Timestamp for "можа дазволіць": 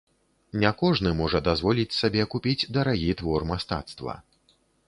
1.19-1.95